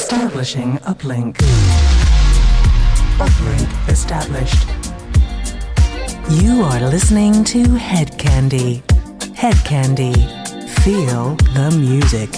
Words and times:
Establishing 0.00 0.76
uplink. 0.80 1.36
Uplink 3.16 3.88
established. 3.88 4.68
You 6.30 6.60
are 6.64 6.80
listening 6.82 7.42
to 7.44 7.62
Hed 7.76 8.08
Kandi. 8.18 8.82
Hed 9.34 9.54
Kandi. 9.64 10.14
Feel 10.84 11.36
the 11.54 11.74
music. 11.78 12.30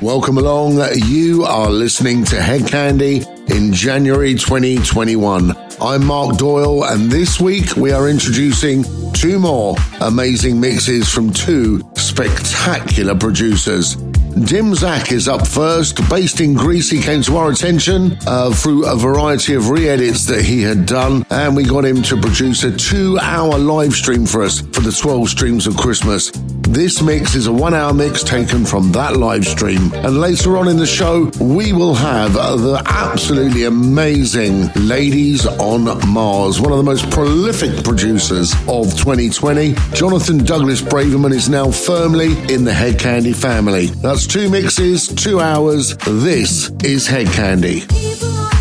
Welcome 0.00 0.38
along. 0.38 0.80
You 1.08 1.42
are 1.42 1.68
listening 1.68 2.24
to 2.26 2.40
Hed 2.40 2.60
Kandi 2.60 3.26
in 3.50 3.72
January 3.72 4.34
2021. 4.34 5.52
I'm 5.80 6.06
Mark 6.06 6.36
Doyle, 6.36 6.84
and 6.84 7.10
this 7.10 7.40
week 7.40 7.74
we 7.76 7.90
are 7.90 8.08
introducing 8.08 8.84
two 9.14 9.40
more 9.40 9.74
amazing 10.00 10.60
mixes 10.60 11.08
from 11.08 11.32
two 11.32 11.82
spectacular 11.96 13.16
producers. 13.16 13.96
Dimzak 14.36 15.12
is 15.12 15.28
up 15.28 15.46
first. 15.46 16.06
Based 16.10 16.40
in 16.40 16.52
Greece, 16.52 16.90
he 16.90 17.00
came 17.00 17.22
to 17.22 17.38
our 17.38 17.50
attention 17.50 18.18
uh, 18.26 18.52
through 18.52 18.86
a 18.86 18.94
variety 18.94 19.54
of 19.54 19.70
re 19.70 19.88
edits 19.88 20.26
that 20.26 20.42
he 20.42 20.60
had 20.60 20.84
done, 20.84 21.24
and 21.30 21.56
we 21.56 21.64
got 21.64 21.86
him 21.86 22.02
to 22.02 22.20
produce 22.20 22.62
a 22.64 22.76
two 22.76 23.18
hour 23.18 23.56
live 23.56 23.94
stream 23.94 24.26
for 24.26 24.42
us 24.42 24.60
for 24.60 24.82
the 24.82 24.92
12 24.92 25.30
streams 25.30 25.66
of 25.66 25.76
Christmas. 25.78 26.30
This 26.68 27.00
mix 27.00 27.34
is 27.34 27.46
a 27.46 27.52
one 27.52 27.74
hour 27.74 27.94
mix 27.94 28.22
taken 28.24 28.64
from 28.64 28.90
that 28.92 29.16
live 29.16 29.46
stream. 29.46 29.92
And 29.94 30.20
later 30.20 30.56
on 30.58 30.68
in 30.68 30.76
the 30.76 30.86
show, 30.86 31.30
we 31.40 31.72
will 31.72 31.94
have 31.94 32.34
the 32.34 32.82
absolutely 32.86 33.64
amazing 33.64 34.68
Ladies 34.74 35.46
on 35.46 35.84
Mars, 36.08 36.60
one 36.60 36.72
of 36.72 36.78
the 36.78 36.84
most 36.84 37.08
prolific 37.10 37.84
producers 37.84 38.52
of 38.68 38.90
2020. 38.98 39.74
Jonathan 39.94 40.38
Douglas 40.44 40.82
Braverman 40.82 41.32
is 41.32 41.48
now 41.48 41.70
firmly 41.70 42.32
in 42.52 42.64
the 42.64 42.74
Hed 42.74 42.94
Kandi 42.94 43.34
family. 43.34 43.86
That's 43.86 44.26
two 44.26 44.50
mixes, 44.50 45.08
two 45.08 45.40
hours. 45.40 45.96
This 45.98 46.70
is 46.82 47.06
Hed 47.06 47.26
Kandi 47.28 48.55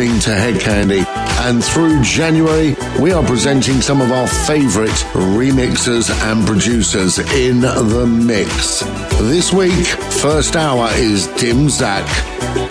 listening 0.00 0.20
to 0.20 0.34
Hed 0.34 0.54
Kandi, 0.54 1.04
and 1.46 1.62
through 1.62 2.00
January, 2.02 2.74
we 2.98 3.12
are 3.12 3.22
presenting 3.22 3.82
some 3.82 4.00
of 4.00 4.10
our 4.10 4.26
favorite 4.26 4.88
remixers 5.12 6.10
and 6.30 6.46
producers 6.46 7.18
in 7.34 7.60
the 7.60 8.06
mix. 8.06 8.80
This 9.18 9.52
week, 9.52 9.86
first 10.22 10.56
hour 10.56 10.88
is 10.94 11.26
Dim 11.38 11.66
Mak. 11.66 12.69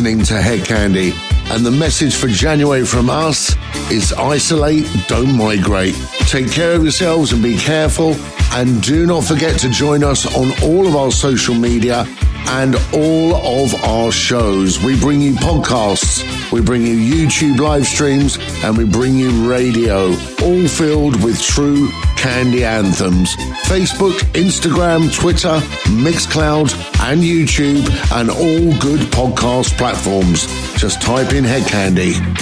Listening 0.00 0.24
to 0.24 0.40
Hed 0.40 0.60
Kandi, 0.60 1.12
and 1.54 1.62
the 1.62 1.70
message 1.70 2.16
for 2.16 2.26
January 2.26 2.86
from 2.86 3.10
us 3.10 3.54
is 3.90 4.14
isolate, 4.14 4.86
don't 5.08 5.36
migrate. 5.36 5.94
Take 6.20 6.50
care 6.50 6.72
of 6.72 6.82
yourselves 6.82 7.32
and 7.32 7.42
be 7.42 7.58
careful. 7.58 8.14
And 8.52 8.80
do 8.80 9.04
not 9.04 9.24
forget 9.24 9.60
to 9.60 9.68
join 9.68 10.02
us 10.02 10.24
on 10.34 10.52
all 10.62 10.86
of 10.86 10.96
our 10.96 11.12
social 11.12 11.54
media 11.54 12.06
and 12.46 12.76
all 12.94 13.34
of 13.34 13.74
our 13.84 14.10
shows. 14.10 14.82
We 14.82 14.98
bring 14.98 15.20
you 15.20 15.34
podcasts, 15.34 16.24
we 16.50 16.62
bring 16.62 16.80
you 16.80 16.96
YouTube 16.96 17.58
live 17.58 17.84
streams, 17.84 18.38
and 18.64 18.78
we 18.78 18.86
bring 18.86 19.16
you 19.16 19.50
radio, 19.52 20.12
all 20.42 20.66
filled 20.66 21.22
with 21.22 21.42
true 21.42 21.90
candy 22.20 22.64
anthems. 22.64 23.34
Facebook, 23.64 24.12
Instagram, 24.34 25.12
Twitter, 25.12 25.58
Mixcloud, 26.04 26.70
and 27.08 27.22
YouTube, 27.22 27.88
and 28.12 28.28
all 28.28 28.78
good 28.78 29.00
podcast 29.10 29.76
platforms. 29.78 30.46
Just 30.76 31.00
type 31.00 31.32
in 31.32 31.44
Hed 31.44 31.62
Kandi. 31.62 32.39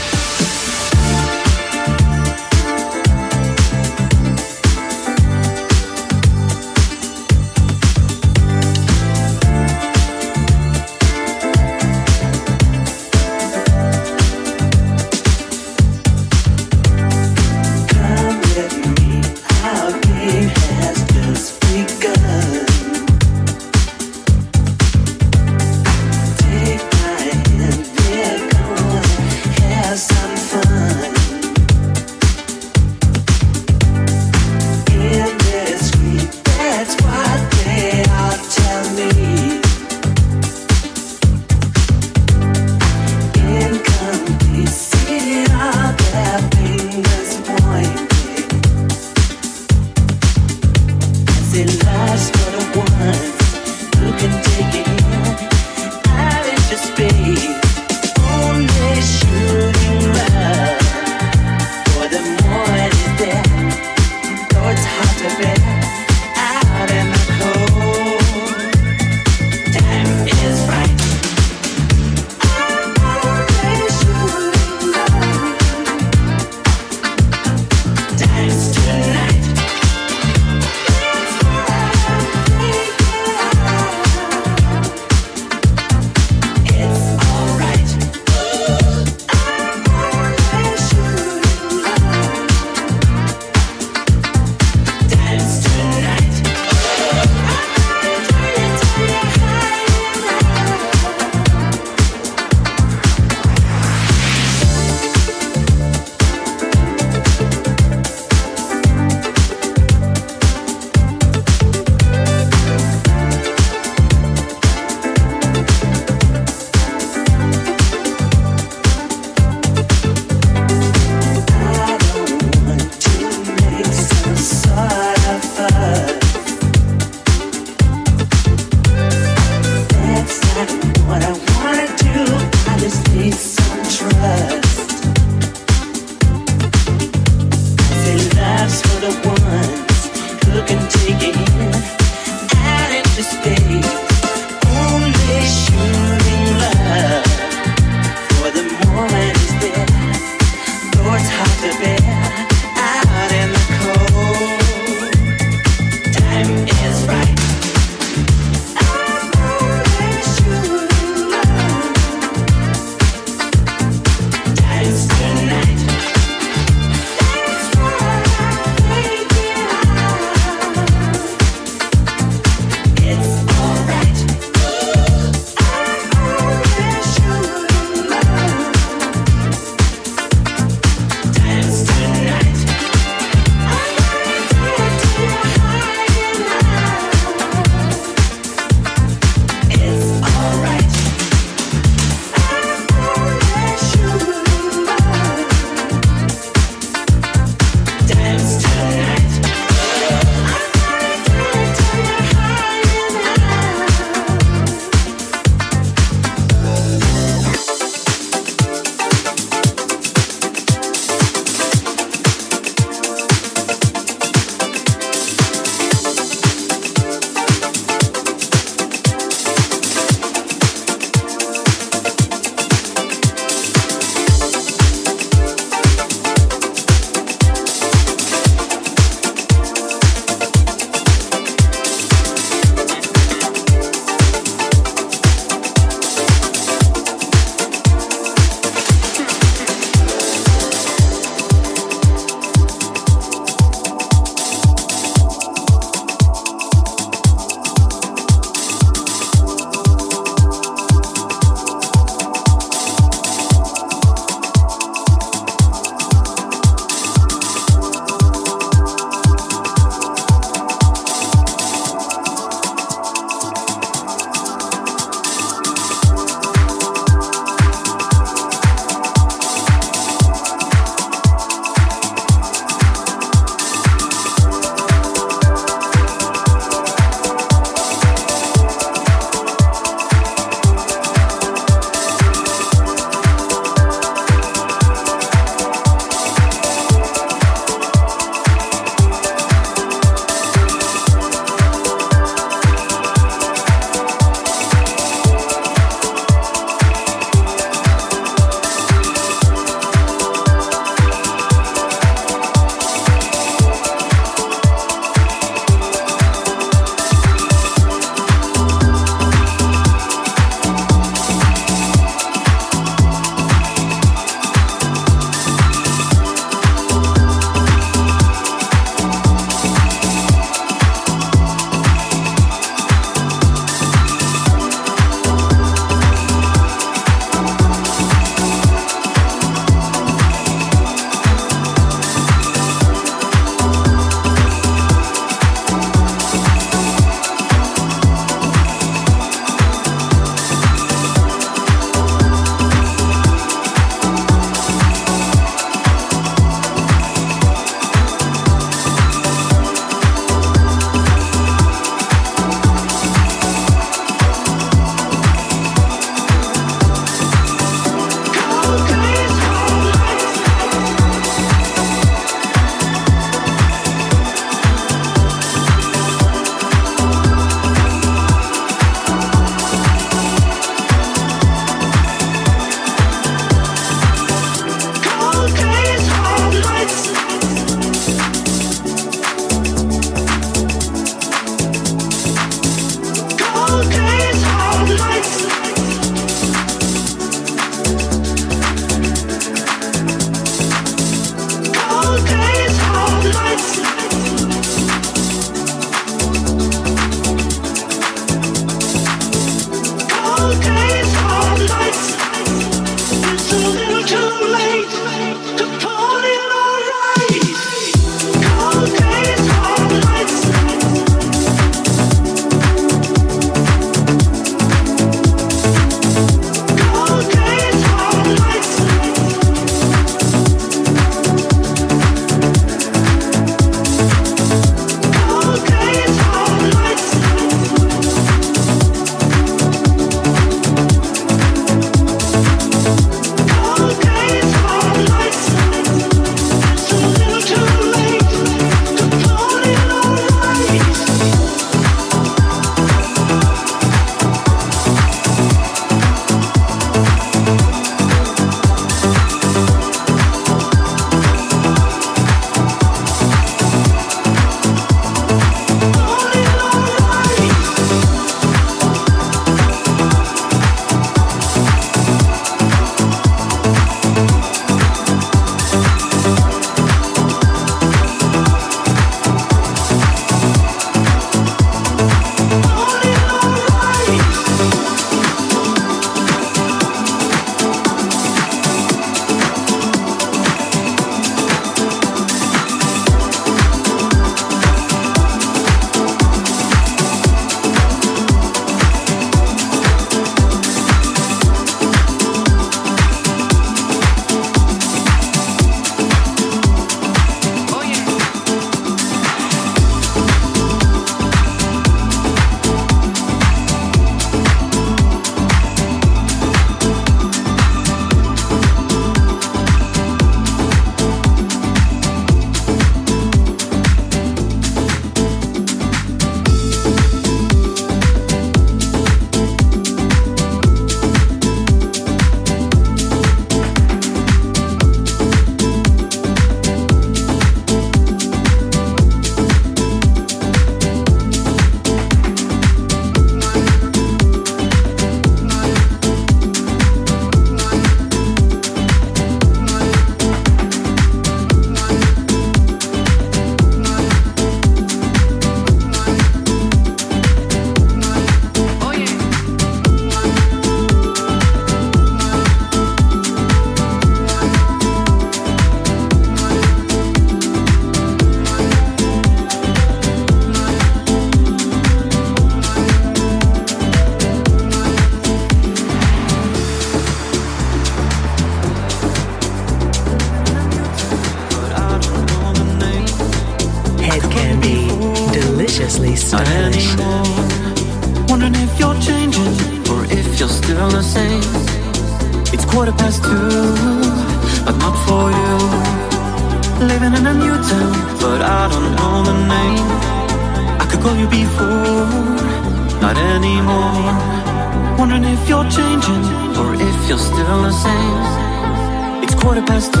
You're 595.48 595.64
changing 595.70 596.24
or 596.60 596.74
if 596.74 597.08
you're 597.08 597.18
still 597.18 597.62
the 597.62 597.72
same. 597.72 599.22
It's 599.22 599.34
quarter 599.34 599.62
past 599.62 599.94
two, 599.94 600.00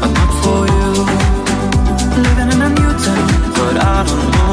but 0.00 0.10
not 0.18 0.30
for 0.42 0.60
you. 0.74 0.90
Living 2.22 2.50
in 2.54 2.62
a 2.62 2.68
new 2.68 2.92
town, 3.04 3.52
but 3.54 3.76
I 3.82 4.04
don't 4.06 4.30
know 4.32 4.43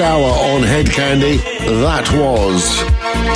hour 0.00 0.54
on 0.54 0.62
Hed 0.62 0.86
Kandi, 0.86 1.38
That 1.82 2.10
was 2.12 2.78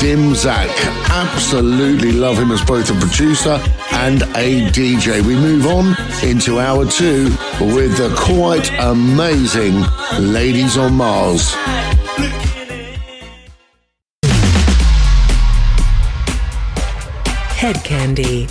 Dim 0.00 0.32
Dimzak. 0.32 0.70
Absolutely 1.10 2.12
love 2.12 2.38
him 2.38 2.50
as 2.50 2.62
both 2.64 2.90
a 2.90 2.94
producer 2.94 3.60
and 3.92 4.22
a 4.34 4.68
DJ. 4.70 5.20
We 5.26 5.34
move 5.34 5.66
on 5.66 5.96
into 6.22 6.60
hour 6.60 6.86
two 6.86 7.24
with 7.60 7.96
the 7.98 8.14
quite 8.16 8.70
amazing 8.78 9.82
Ladies 10.18 10.76
on 10.76 10.94
Mars. 10.94 11.52
Hed 17.54 17.76
Kandi. 17.76 18.50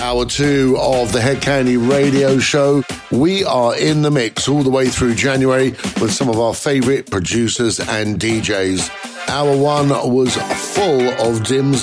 Hour 0.00 0.26
two 0.26 0.76
of 0.78 1.12
the 1.12 1.20
Hed 1.20 1.38
Kandi 1.38 1.76
radio 1.90 2.38
show. 2.38 2.82
We 3.10 3.42
are 3.44 3.74
in 3.74 4.02
the 4.02 4.10
mix 4.10 4.48
all 4.48 4.62
the 4.62 4.70
way 4.70 4.88
through 4.88 5.14
January 5.14 5.70
with 6.00 6.12
some 6.12 6.28
of 6.28 6.38
our 6.38 6.52
favorite 6.52 7.10
producers 7.10 7.80
and 7.80 8.20
DJs. 8.20 9.28
Hour 9.28 9.56
one 9.56 9.88
was 9.88 10.36
full 10.74 11.08
of 11.26 11.44
Dim 11.44 11.74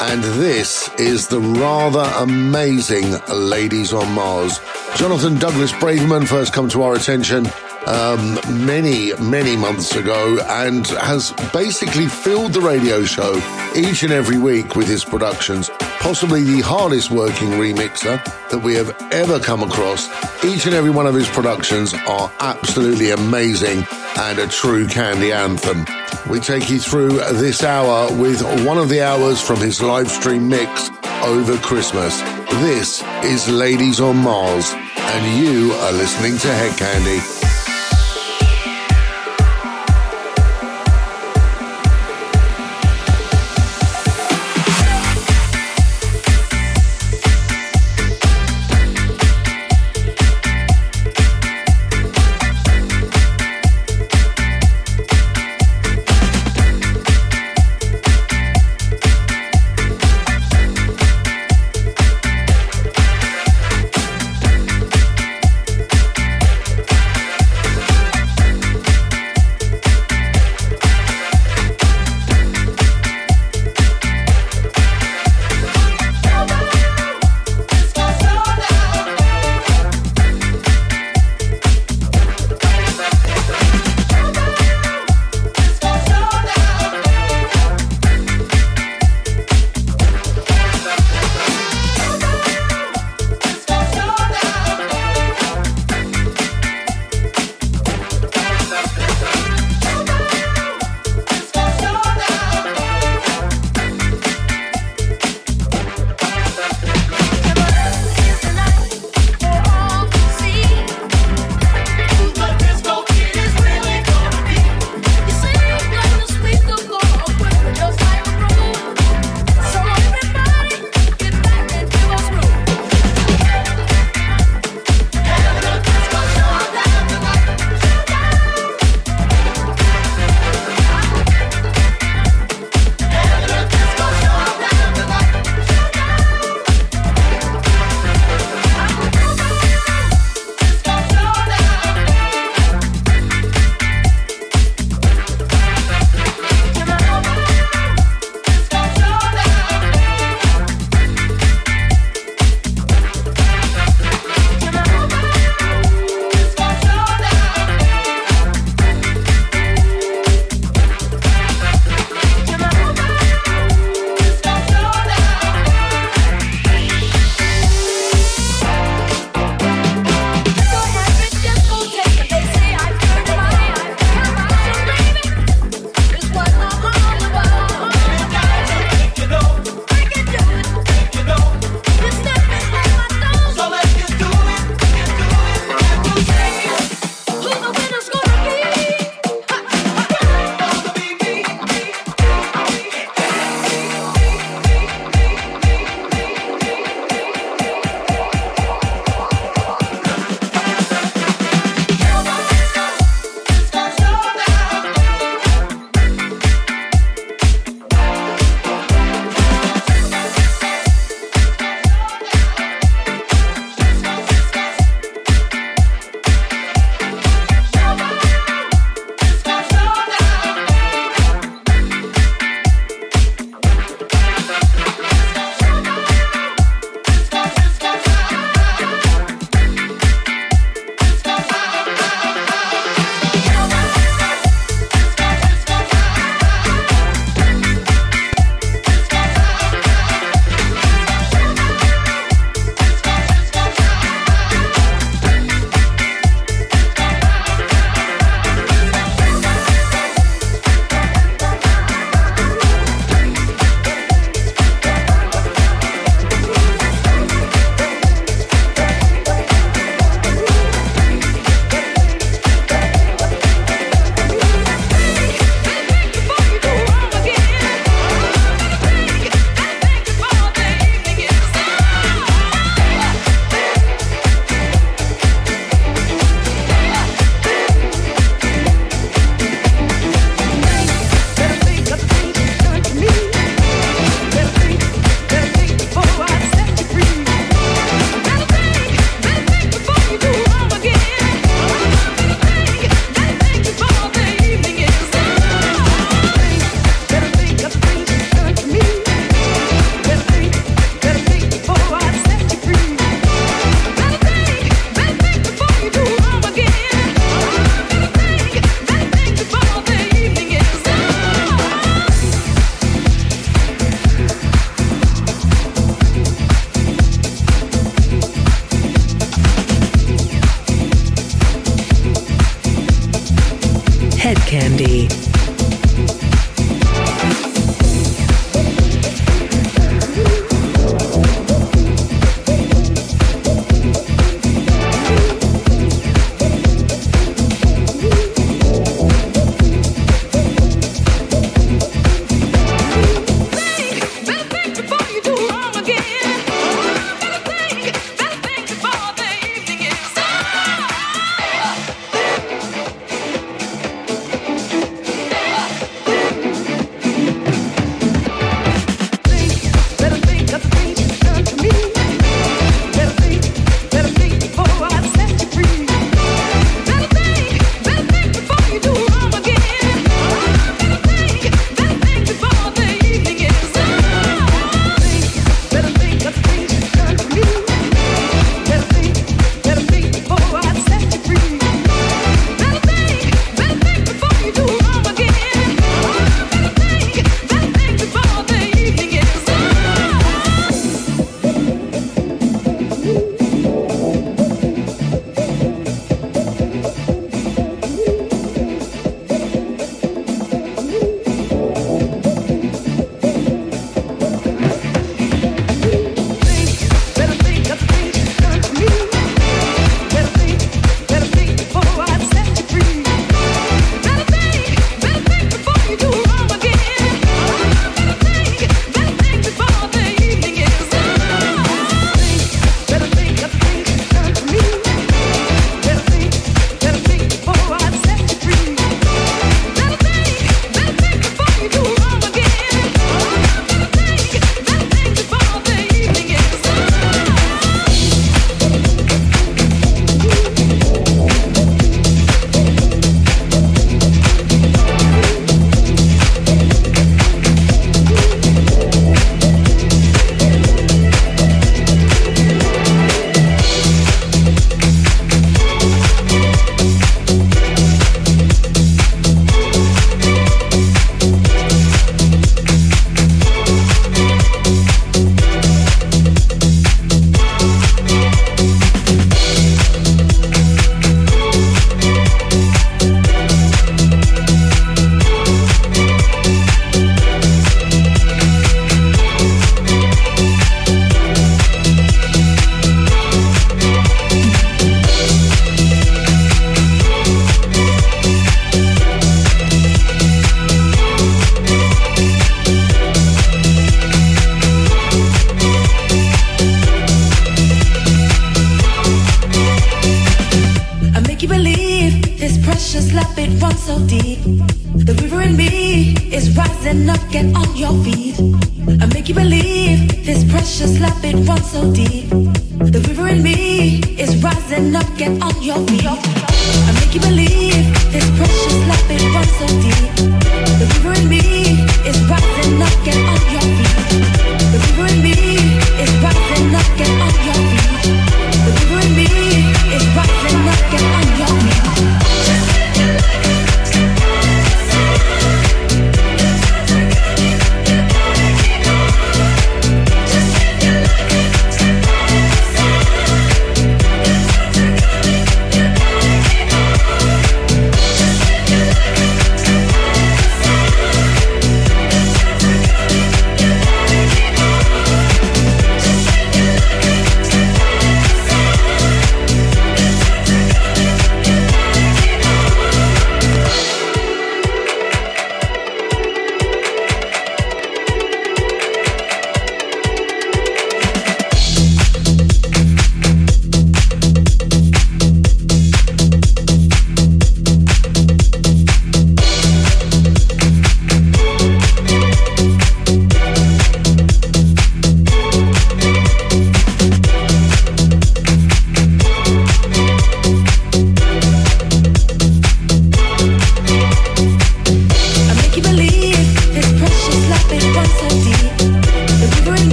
and 0.00 0.22
this 0.40 0.90
is 0.98 1.28
the 1.28 1.40
rather 1.40 2.10
amazing 2.16 3.14
Ladies 3.28 3.94
on 3.94 4.12
Mars. 4.12 4.60
Jonathan 4.96 5.38
Douglas 5.38 5.72
Braverman 5.72 6.28
first 6.28 6.52
come 6.52 6.68
to 6.68 6.82
our 6.82 6.94
attention 6.94 7.46
um, 7.86 8.38
many, 8.66 9.12
many 9.14 9.56
months 9.56 9.94
ago 9.94 10.38
and 10.48 10.86
has 10.86 11.32
basically 11.52 12.06
filled 12.06 12.52
the 12.52 12.60
radio 12.60 13.04
show 13.04 13.34
each 13.76 14.02
and 14.02 14.12
every 14.12 14.38
week 14.38 14.76
with 14.76 14.88
his 14.88 15.04
productions. 15.04 15.70
Possibly 16.00 16.42
the 16.42 16.60
hardest 16.60 17.10
working 17.10 17.50
remixer 17.50 18.22
that 18.50 18.58
we 18.58 18.74
have 18.74 18.96
ever 19.12 19.38
come 19.40 19.62
across. 19.62 20.08
Each 20.44 20.66
and 20.66 20.74
every 20.74 20.90
one 20.90 21.06
of 21.06 21.14
his 21.14 21.28
productions 21.28 21.94
are 22.06 22.30
absolutely 22.40 23.10
amazing 23.10 23.86
and 24.18 24.38
a 24.38 24.46
true 24.46 24.86
Kandi 24.86 25.34
anthem. 25.34 25.84
We 26.30 26.40
take 26.40 26.70
you 26.70 26.78
through 26.78 27.18
this 27.34 27.62
hour 27.62 28.14
with 28.16 28.42
one 28.66 28.78
of 28.78 28.88
the 28.88 29.02
hours 29.02 29.40
from 29.40 29.56
his 29.56 29.82
live 29.82 30.10
stream 30.10 30.48
mix 30.48 30.90
over 31.22 31.56
Christmas. 31.58 32.20
This 32.60 33.02
is 33.24 33.48
Ladies 33.48 34.00
on 34.00 34.16
Mars, 34.16 34.72
and 34.72 35.44
you 35.44 35.72
are 35.72 35.92
listening 35.92 36.38
to 36.38 36.48
Hed 36.48 36.72
Kandi. 36.78 37.43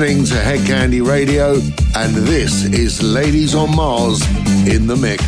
Listening 0.00 0.24
to 0.24 0.36
Hed 0.36 0.60
Kandi 0.60 1.06
Radio, 1.06 1.56
and 1.94 2.14
this 2.26 2.64
is 2.64 3.02
Ladies 3.02 3.54
on 3.54 3.76
Mars 3.76 4.22
in 4.66 4.86
the 4.86 4.96
Mix. 4.96 5.19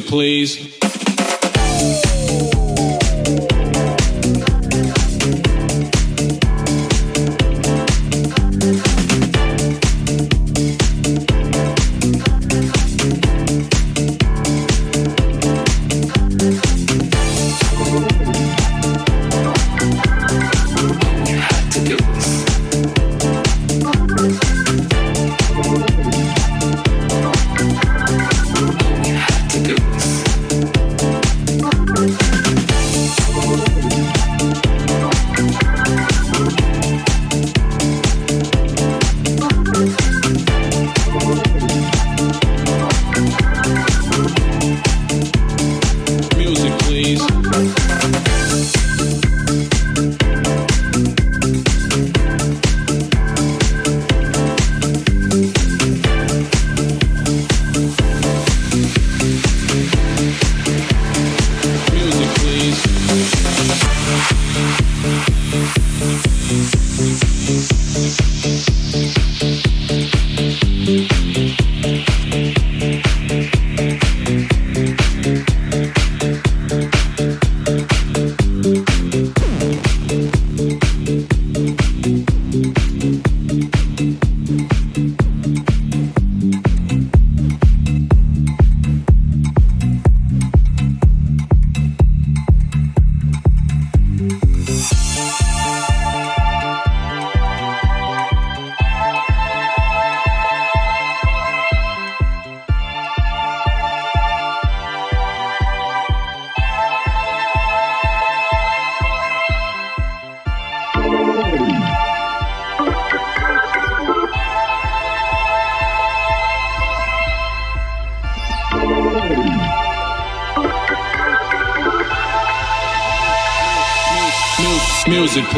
Please. 0.00 0.77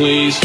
Please. 0.01 0.40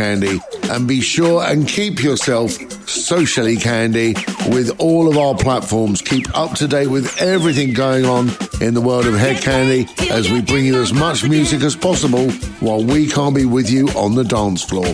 Kandi. 0.00 0.40
And 0.70 0.88
be 0.88 1.00
sure 1.00 1.44
and 1.44 1.68
keep 1.68 2.02
yourself 2.02 2.52
socially 2.88 3.56
Kandi 3.56 4.14
with 4.54 4.80
all 4.80 5.10
of 5.10 5.18
our 5.18 5.34
platforms. 5.34 6.00
Keep 6.00 6.36
up 6.36 6.54
to 6.54 6.66
date 6.66 6.86
with 6.86 7.20
everything 7.20 7.74
going 7.74 8.06
on 8.06 8.30
in 8.62 8.72
the 8.72 8.80
world 8.80 9.06
of 9.06 9.14
Hed 9.14 9.42
Kandi 9.42 10.10
as 10.10 10.30
we 10.30 10.40
bring 10.40 10.64
you 10.64 10.80
as 10.80 10.92
much 10.92 11.28
music 11.28 11.62
as 11.62 11.76
possible 11.76 12.30
while 12.60 12.82
we 12.82 13.08
can't 13.08 13.34
be 13.34 13.44
with 13.44 13.70
you 13.70 13.88
on 13.88 14.14
the 14.14 14.24
dance 14.24 14.62
floor. 14.62 14.86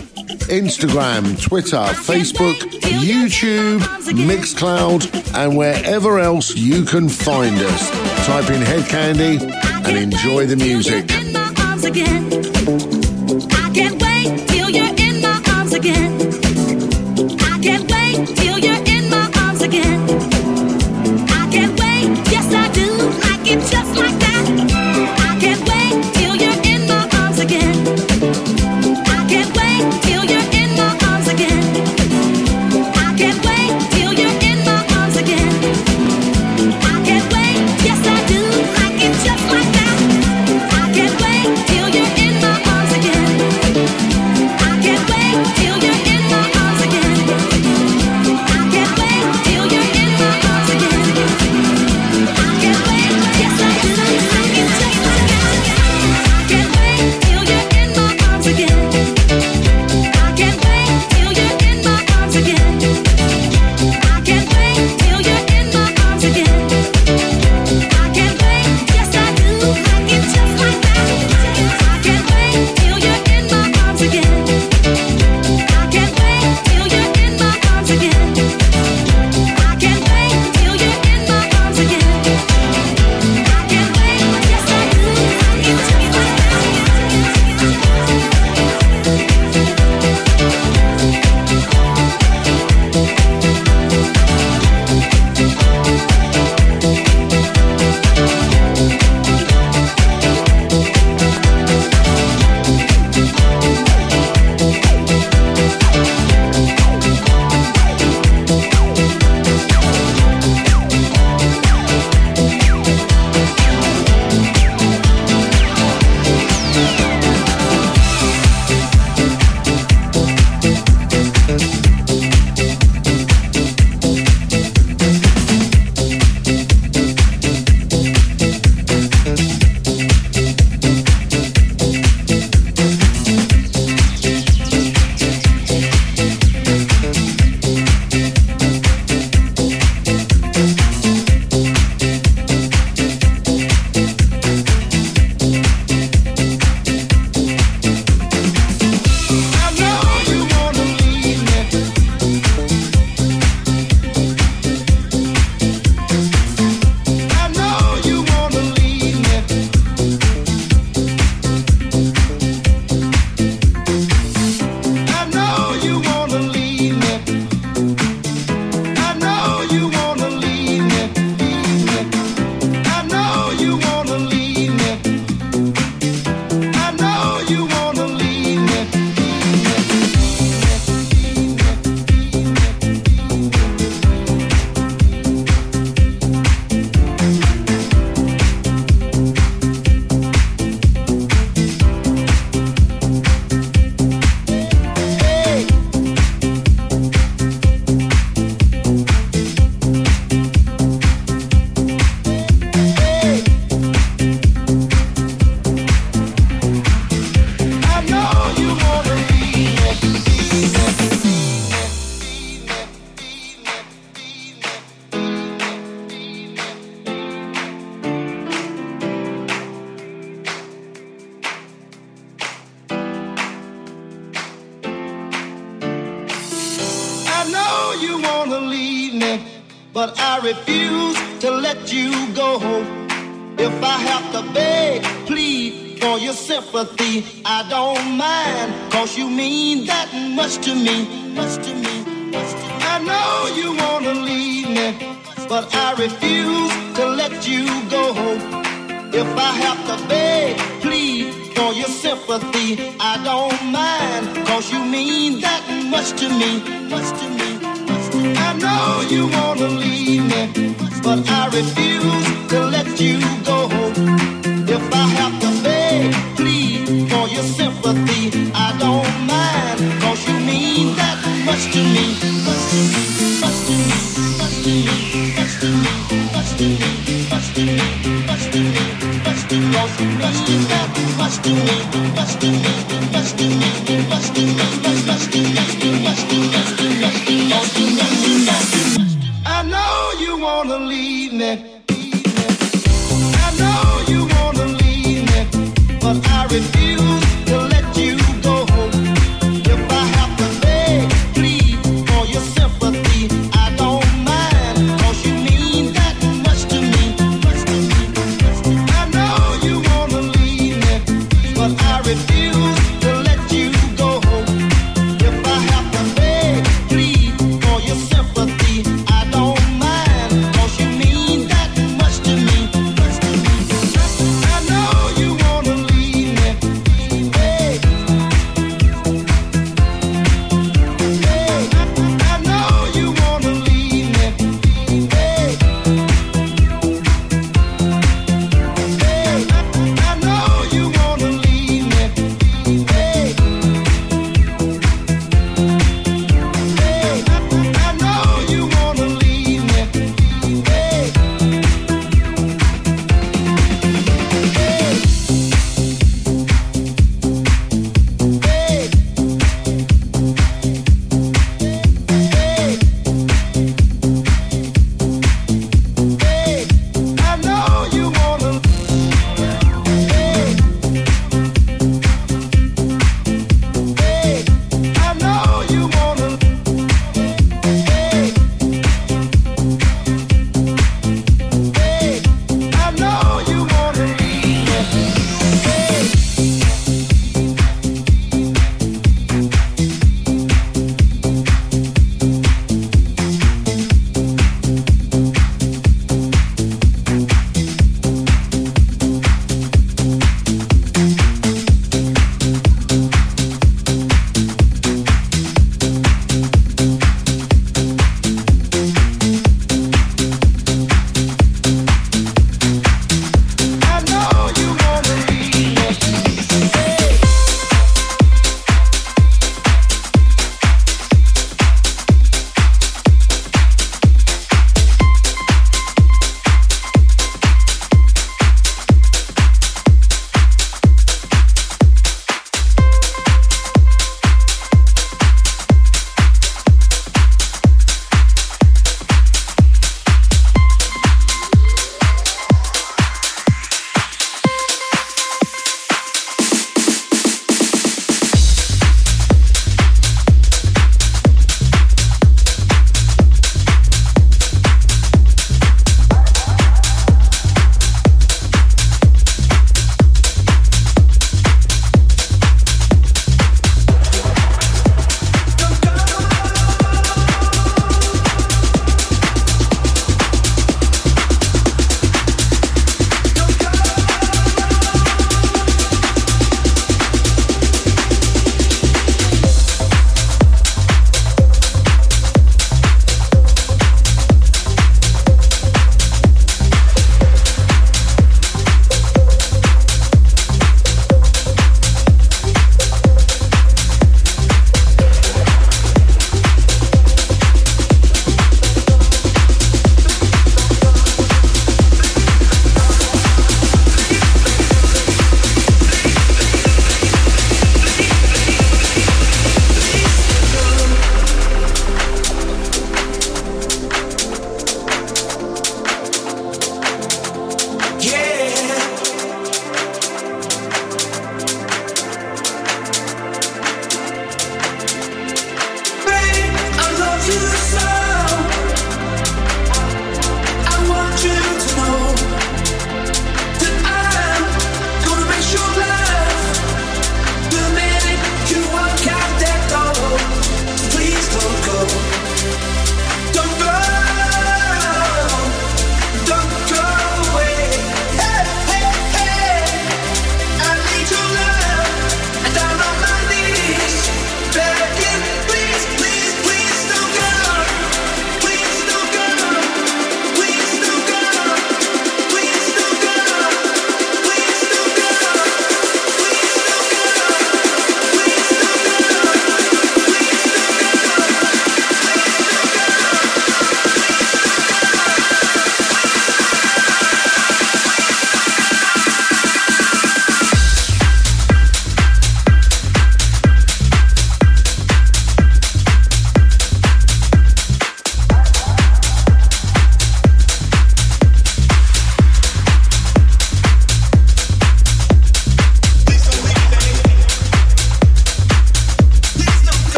Instagram, 0.49 1.41
Twitter, 1.41 1.77
Facebook, 1.77 2.57
YouTube, 2.81 3.79
Mixcloud, 4.27 5.35
and 5.35 5.57
wherever 5.57 6.19
else 6.19 6.55
you 6.55 6.83
can 6.83 7.07
find 7.07 7.55
us. 7.57 7.89
Type 8.25 8.49
in 8.49 8.61
Hed 8.61 8.83
Kandi 8.83 9.41
and 9.87 9.97
enjoy 9.97 10.45
the 10.45 10.57
music. 10.57 11.26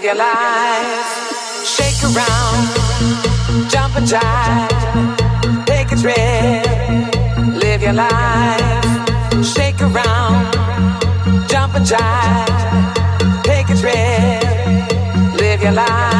live 0.00 0.06
your 0.06 0.14
life. 0.14 1.66
Shake 1.66 2.02
around, 2.04 3.68
jump 3.68 3.96
and 3.96 4.06
jive, 4.06 5.66
take 5.66 5.92
a 5.92 5.96
trip, 5.96 7.62
live 7.62 7.82
your 7.82 7.92
life. 7.92 9.44
Shake 9.44 9.80
around, 9.82 10.52
jump 11.48 11.74
and 11.74 11.84
jive, 11.84 13.42
take 13.42 13.68
a 13.68 13.76
trip, 13.76 15.38
live 15.38 15.62
your 15.62 15.72
life. 15.72 16.19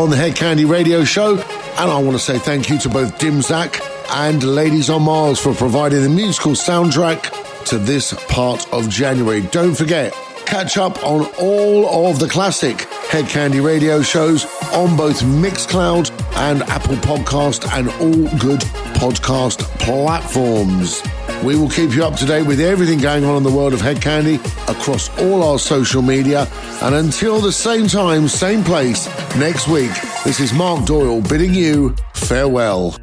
On 0.00 0.08
the 0.08 0.16
Hed 0.16 0.34
Kandi 0.34 0.66
Radio 0.66 1.04
Show. 1.04 1.36
And 1.36 1.90
I 1.90 1.98
want 1.98 2.12
to 2.12 2.18
say 2.18 2.38
thank 2.38 2.70
you 2.70 2.78
to 2.78 2.88
both 2.88 3.18
Dimzak 3.18 3.82
and 4.10 4.42
Ladies 4.42 4.88
on 4.88 5.02
Mars 5.02 5.38
for 5.38 5.52
providing 5.52 6.00
the 6.00 6.08
musical 6.08 6.52
soundtrack 6.52 7.66
to 7.66 7.76
this 7.76 8.14
part 8.28 8.66
of 8.72 8.88
January. 8.88 9.42
Don't 9.42 9.74
forget, 9.74 10.14
catch 10.46 10.78
up 10.78 11.04
on 11.04 11.26
all 11.38 12.08
of 12.08 12.18
the 12.18 12.26
classic 12.26 12.80
Hed 13.10 13.26
Kandi 13.26 13.62
Radio 13.62 14.00
shows 14.00 14.46
on 14.72 14.96
both 14.96 15.20
Mixcloud 15.20 16.10
and 16.36 16.62
Apple 16.62 16.96
Podcast 16.96 17.70
and 17.76 17.90
all 18.00 18.38
good 18.38 18.60
podcast 18.96 19.58
platforms. 19.80 21.02
We 21.44 21.56
will 21.56 21.68
keep 21.68 21.94
you 21.94 22.04
up 22.04 22.16
to 22.16 22.24
date 22.24 22.46
with 22.46 22.60
everything 22.60 23.00
going 23.00 23.26
on 23.26 23.36
in 23.36 23.42
the 23.42 23.50
world 23.50 23.74
of 23.74 23.82
Hed 23.82 23.98
Kandi 23.98 24.36
across 24.66 25.10
all 25.18 25.42
our 25.42 25.58
social 25.58 26.00
media. 26.00 26.48
And 26.80 26.94
until 26.94 27.40
the 27.40 27.52
same 27.52 27.86
time, 27.86 28.28
same 28.28 28.64
place 28.64 29.06
next 29.36 29.68
week, 29.68 29.92
this 30.24 30.40
is 30.40 30.52
Mark 30.52 30.84
Doyle 30.84 31.20
bidding 31.22 31.54
you 31.54 31.94
farewell. 32.14 32.99